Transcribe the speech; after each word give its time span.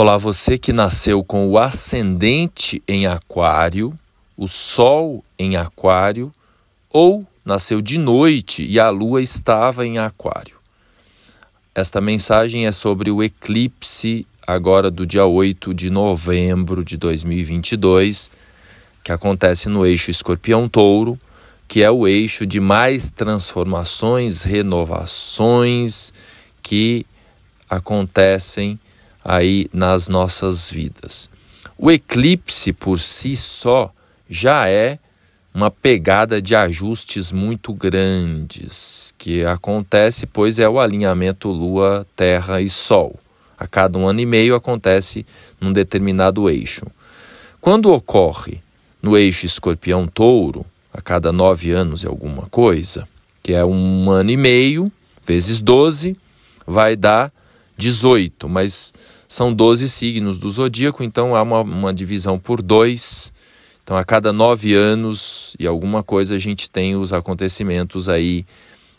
Olá, 0.00 0.16
você 0.16 0.56
que 0.56 0.72
nasceu 0.72 1.24
com 1.24 1.48
o 1.48 1.58
ascendente 1.58 2.80
em 2.86 3.08
Aquário, 3.08 3.98
o 4.36 4.46
Sol 4.46 5.24
em 5.36 5.56
Aquário, 5.56 6.32
ou 6.88 7.26
nasceu 7.44 7.82
de 7.82 7.98
noite 7.98 8.64
e 8.64 8.78
a 8.78 8.90
Lua 8.90 9.20
estava 9.20 9.84
em 9.84 9.98
Aquário. 9.98 10.56
Esta 11.74 12.00
mensagem 12.00 12.64
é 12.64 12.70
sobre 12.70 13.10
o 13.10 13.24
eclipse 13.24 14.24
agora 14.46 14.88
do 14.88 15.04
dia 15.04 15.26
8 15.26 15.74
de 15.74 15.90
novembro 15.90 16.84
de 16.84 16.96
2022, 16.96 18.30
que 19.02 19.10
acontece 19.10 19.68
no 19.68 19.84
eixo 19.84 20.12
Escorpião-Touro, 20.12 21.18
que 21.66 21.82
é 21.82 21.90
o 21.90 22.06
eixo 22.06 22.46
de 22.46 22.60
mais 22.60 23.10
transformações, 23.10 24.44
renovações 24.44 26.12
que 26.62 27.04
acontecem 27.68 28.78
aí 29.28 29.68
nas 29.74 30.08
nossas 30.08 30.70
vidas. 30.70 31.28
O 31.76 31.90
eclipse 31.90 32.72
por 32.72 32.98
si 32.98 33.36
só 33.36 33.92
já 34.28 34.66
é 34.66 34.98
uma 35.52 35.70
pegada 35.70 36.40
de 36.40 36.56
ajustes 36.56 37.30
muito 37.30 37.74
grandes 37.74 39.12
que 39.18 39.44
acontece, 39.44 40.26
pois 40.26 40.58
é 40.58 40.66
o 40.66 40.80
alinhamento 40.80 41.50
Lua, 41.50 42.06
Terra 42.16 42.62
e 42.62 42.70
Sol. 42.70 43.20
A 43.58 43.66
cada 43.66 43.98
um 43.98 44.08
ano 44.08 44.20
e 44.20 44.26
meio 44.26 44.54
acontece 44.54 45.26
num 45.60 45.74
determinado 45.74 46.48
eixo. 46.48 46.86
Quando 47.60 47.92
ocorre 47.92 48.62
no 49.02 49.14
eixo 49.14 49.44
Escorpião-Touro, 49.44 50.64
a 50.90 51.02
cada 51.02 51.32
nove 51.32 51.70
anos 51.70 52.02
é 52.02 52.08
alguma 52.08 52.46
coisa, 52.46 53.06
que 53.42 53.52
é 53.52 53.62
um 53.62 54.10
ano 54.10 54.30
e 54.30 54.38
meio 54.38 54.90
vezes 55.22 55.60
12, 55.60 56.16
vai 56.66 56.96
dar 56.96 57.30
18, 57.76 58.48
mas 58.48 58.92
são 59.28 59.52
12 59.52 59.88
signos 59.90 60.38
do 60.38 60.50
zodíaco, 60.50 61.04
então 61.04 61.36
há 61.36 61.42
uma, 61.42 61.60
uma 61.60 61.92
divisão 61.92 62.38
por 62.38 62.62
dois. 62.62 63.30
Então, 63.84 63.96
a 63.96 64.02
cada 64.02 64.32
nove 64.32 64.74
anos 64.74 65.54
e 65.58 65.66
alguma 65.66 66.02
coisa, 66.02 66.34
a 66.34 66.38
gente 66.38 66.70
tem 66.70 66.96
os 66.96 67.12
acontecimentos 67.12 68.08
aí 68.08 68.46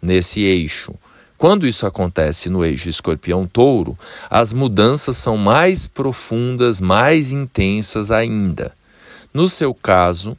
nesse 0.00 0.40
eixo. 0.40 0.94
Quando 1.36 1.66
isso 1.66 1.86
acontece 1.86 2.48
no 2.48 2.64
eixo 2.64 2.88
escorpião-touro, 2.88 3.98
as 4.30 4.52
mudanças 4.52 5.16
são 5.16 5.36
mais 5.36 5.88
profundas, 5.88 6.80
mais 6.80 7.32
intensas 7.32 8.12
ainda. 8.12 8.72
No 9.34 9.48
seu 9.48 9.74
caso, 9.74 10.38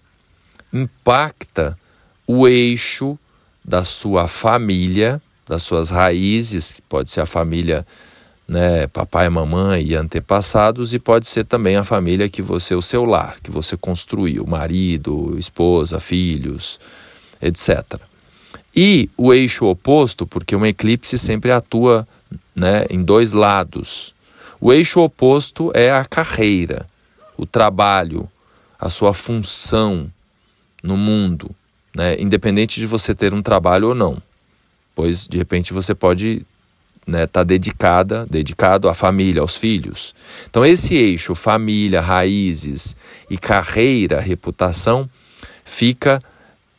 impacta 0.72 1.78
o 2.26 2.48
eixo 2.48 3.20
da 3.64 3.84
sua 3.84 4.30
família, 4.30 5.22
das 5.46 5.64
suas 5.64 5.90
raízes, 5.90 6.82
pode 6.88 7.12
ser 7.12 7.20
a 7.20 7.26
família 7.26 7.86
né, 8.48 8.88
papai, 8.88 9.30
mamãe 9.30 9.84
e 9.84 9.96
antepassados, 9.96 10.94
e 10.94 11.00
pode 11.00 11.28
ser 11.28 11.46
também 11.46 11.76
a 11.76 11.84
família 11.84 12.30
que 12.30 12.42
você, 12.42 12.76
o 12.76 12.82
seu 12.82 13.06
lar, 13.06 13.38
que 13.42 13.50
você 13.50 13.78
construiu, 13.78 14.46
marido, 14.46 15.36
esposa, 15.38 16.00
filhos, 16.00 16.80
etc. 17.42 18.00
E 18.76 19.10
o 19.18 19.34
eixo 19.34 19.66
oposto, 19.66 20.26
porque 20.26 20.56
um 20.56 20.66
eclipse 20.66 21.18
sempre 21.18 21.52
atua 21.52 22.08
né, 22.56 22.86
em 22.90 23.04
dois 23.04 23.34
lados. 23.34 24.14
O 24.60 24.74
eixo 24.74 25.02
oposto 25.02 25.72
é 25.74 25.92
a 25.92 26.06
carreira, 26.06 26.86
o 27.38 27.46
trabalho, 27.46 28.30
a 28.80 28.90
sua 28.90 29.14
função 29.14 30.12
no 30.82 30.98
mundo, 30.98 31.50
né, 31.96 32.20
independente 32.20 32.80
de 32.80 32.86
você 32.86 33.14
ter 33.16 33.34
um 33.34 33.42
trabalho 33.42 33.90
ou 33.90 33.96
não. 33.96 34.22
Pois 34.96 35.28
de 35.28 35.38
repente 35.38 35.74
você 35.74 35.96
pode 35.96 36.46
né, 37.06 37.28
tá 37.28 37.44
dedicada, 37.44 38.26
dedicado 38.30 38.90
à 38.90 38.94
família, 38.94 39.42
aos 39.42 39.58
filhos. 39.58 40.14
Então 40.50 40.66
esse 40.66 40.96
eixo 40.96 41.36
família, 41.36 42.02
raízes 42.02 42.96
e 43.30 43.38
carreira, 43.38 44.20
reputação 44.20 45.10
fica 45.66 46.22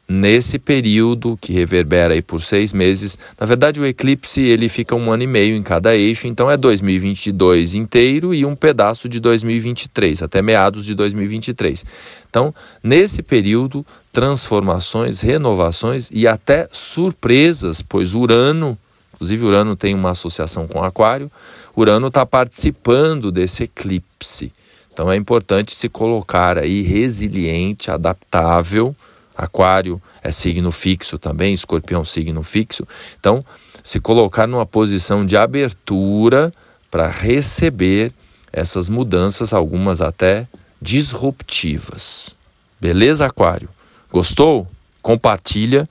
nesse 0.06 0.58
período 0.58 1.38
que 1.40 1.52
reverbera 1.52 2.14
aí 2.14 2.22
por 2.22 2.40
seis 2.42 2.72
meses. 2.72 3.18
Na 3.40 3.46
verdade, 3.46 3.80
o 3.80 3.86
eclipse 3.86 4.42
ele 4.42 4.68
fica 4.68 4.94
um 4.94 5.10
ano 5.10 5.22
e 5.22 5.26
meio 5.26 5.56
em 5.56 5.62
cada 5.62 5.96
eixo, 5.96 6.26
então 6.26 6.50
é 6.50 6.56
2022 6.56 7.74
inteiro 7.74 8.34
e 8.34 8.44
um 8.44 8.54
pedaço 8.54 9.08
de 9.08 9.18
2023, 9.18 10.22
até 10.22 10.42
meados 10.42 10.84
de 10.84 10.94
2023. 10.94 11.84
Então, 12.28 12.54
nesse 12.82 13.22
período, 13.22 13.84
transformações, 14.12 15.20
renovações 15.20 16.10
e 16.12 16.26
até 16.26 16.68
surpresas, 16.70 17.82
pois 17.82 18.14
Urano 18.14 18.78
Inclusive, 19.14 19.44
Urano 19.44 19.76
tem 19.76 19.94
uma 19.94 20.10
associação 20.10 20.66
com 20.66 20.82
Aquário. 20.82 21.30
Urano 21.76 22.08
está 22.08 22.26
participando 22.26 23.30
desse 23.30 23.64
eclipse. 23.64 24.52
Então 24.92 25.10
é 25.10 25.16
importante 25.16 25.74
se 25.74 25.88
colocar 25.88 26.58
aí 26.58 26.82
resiliente, 26.82 27.90
adaptável. 27.90 28.94
Aquário 29.36 30.00
é 30.22 30.30
signo 30.30 30.70
fixo 30.70 31.18
também, 31.18 31.52
escorpião 31.52 32.04
signo 32.04 32.42
fixo. 32.42 32.86
Então, 33.18 33.44
se 33.82 33.98
colocar 34.00 34.46
numa 34.46 34.64
posição 34.64 35.26
de 35.26 35.36
abertura 35.36 36.52
para 36.90 37.08
receber 37.08 38.12
essas 38.52 38.88
mudanças, 38.88 39.52
algumas 39.52 40.00
até 40.00 40.46
disruptivas. 40.80 42.36
Beleza, 42.80 43.26
Aquário? 43.26 43.68
Gostou? 44.12 44.66
Compartilha. 45.02 45.88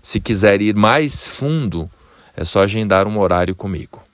Se 0.00 0.20
quiser 0.20 0.62
ir 0.62 0.76
mais 0.76 1.26
fundo 1.26 1.90
é 2.36 2.44
só 2.44 2.62
agendar 2.62 3.06
um 3.06 3.18
horário 3.18 3.54
comigo. 3.54 4.05